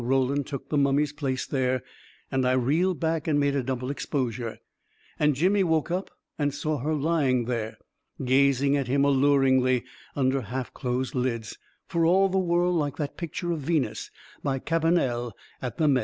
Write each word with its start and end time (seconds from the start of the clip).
Roland 0.03 0.47
took 0.47 0.69
the 0.69 0.79
mummy's 0.79 1.13
place 1.13 1.45
there, 1.45 1.83
and 2.31 2.43
I 2.47 2.53
reeled 2.53 2.99
back 2.99 3.27
and 3.27 3.39
made 3.39 3.55
a 3.55 3.61
double 3.61 3.91
ex 3.91 4.07
posure; 4.07 4.57
and 5.19 5.35
Jimmy 5.35 5.63
woke 5.63 5.91
up 5.91 6.09
and 6.39 6.51
saw 6.51 6.79
her 6.79 6.95
lying 6.95 7.45
there, 7.45 7.77
gazing 8.25 8.75
at 8.75 8.87
him 8.87 9.05
alluringly 9.05 9.83
under 10.15 10.41
half 10.41 10.73
closed 10.73 11.13
lids, 11.13 11.59
for 11.85 12.03
all 12.03 12.29
the 12.29 12.39
world 12.39 12.77
like 12.77 12.97
that 12.97 13.15
picture 13.15 13.51
of 13.51 13.59
Venus 13.59 14.09
by 14.43 14.57
Cabanel 14.57 15.33
at 15.61 15.77
the 15.77 15.87
Met. 15.87 15.99